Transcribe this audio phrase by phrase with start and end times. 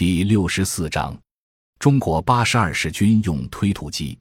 [0.00, 1.14] 第六十四章：
[1.78, 4.18] 中国八十二式军用推土机。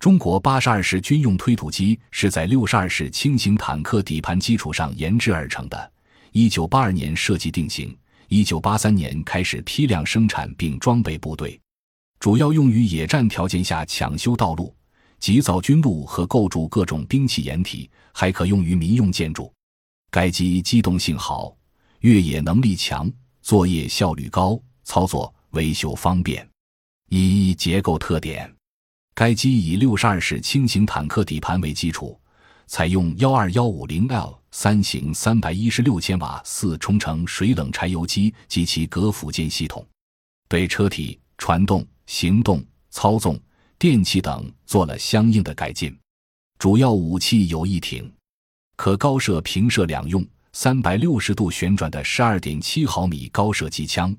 [0.00, 5.92] 中国八十二式军用推土机是在六十二式轻型坦克底盘基础上研制而成的。
[6.32, 7.96] 一九八二年设计定型，
[8.26, 11.56] 一九八三年开始批量生产并装备部队，
[12.18, 14.74] 主要用于野战条件下抢修道路、
[15.20, 19.54] 急造军路和构筑各种兵器掩体，还可用于民用建筑。
[20.10, 21.56] 该机机动性好，
[22.00, 23.08] 越野能力强，
[23.40, 24.60] 作业效率高。
[24.84, 26.48] 操作维修方便。
[27.08, 28.50] 一结构特点：
[29.14, 32.18] 该机以六十二式轻型坦克底盘为基础，
[32.66, 39.86] 采用幺二幺五零 L 三型三百一十六千瓦四冲程水冷柴油机及其隔辅件系统，
[40.48, 43.38] 对车体、传动、行动、操纵、
[43.78, 45.96] 电气等做了相应的改进。
[46.58, 48.10] 主要武器有一挺，
[48.76, 54.14] 可高射平射两用，三百六十度旋转的十二点七毫米高射机枪。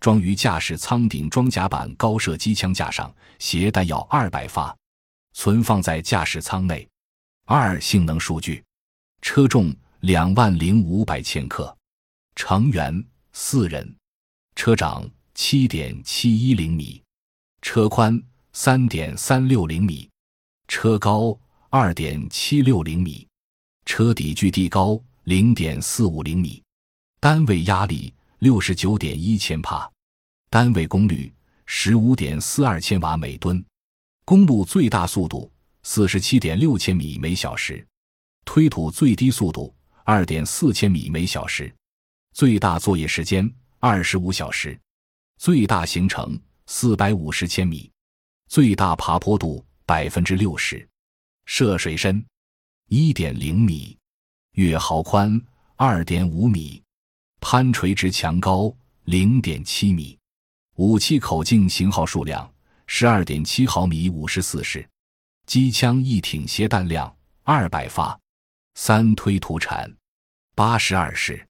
[0.00, 4.76] 装于驾驶舱顶装甲板高射机枪架上，携弹药二百发，
[5.32, 6.86] 存放在驾驶舱内。
[7.44, 8.62] 二、性能数据：
[9.22, 11.76] 车重两万零五百千克，
[12.34, 13.94] 成员四人，
[14.54, 17.02] 车长七点七一厘米，
[17.62, 18.20] 车宽
[18.52, 20.08] 三点三六厘米，
[20.68, 21.38] 车高
[21.70, 23.26] 二点七六厘米，
[23.84, 26.62] 车底距地高零点四五厘米，
[27.20, 28.12] 单位压力。
[28.38, 29.90] 六十九点一千帕，
[30.50, 31.32] 单位功率
[31.64, 33.64] 十五点四二千瓦每吨，
[34.26, 35.50] 公路最大速度
[35.82, 37.86] 四十七点六千米每小时，
[38.44, 41.74] 推土最低速度二点四千米每小时，
[42.34, 44.78] 最大作业时间二十五小时，
[45.38, 47.90] 最大行程四百五十千米，
[48.48, 50.86] 最大爬坡度百分之六十，
[51.46, 52.22] 涉水深
[52.88, 53.96] 一点零米，
[54.52, 55.40] 月壕宽
[55.76, 56.82] 二点五米。
[57.48, 60.18] 攀垂直墙高零点七米，
[60.78, 62.52] 武器口径型号数量
[62.88, 64.84] 十二点七毫米五十四式，
[65.46, 68.18] 机枪一挺携弹量二百发。
[68.74, 69.88] 三推土铲，
[70.56, 71.46] 八十二式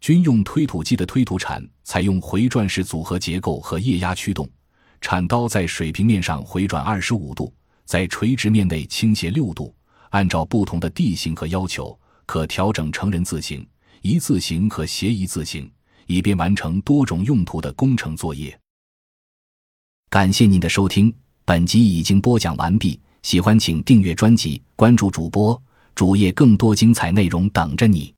[0.00, 4.48] 军用推土机的推土铲采用回转式组合结构和液压驱动，
[5.00, 7.52] 铲刀在水平面上回转二十五度，
[7.84, 9.74] 在垂直面内倾斜六度，
[10.10, 13.66] 按照不同的地形和要求，可调整成人字形。
[14.02, 15.70] 一字形和斜一字形，
[16.08, 18.58] 以便完成多种用途的工程作业。
[20.10, 21.14] 感谢您的收听，
[21.44, 23.00] 本集已经播讲完毕。
[23.22, 25.60] 喜欢请订阅专辑，关注主播
[25.94, 28.12] 主页，更多精彩内容等着你。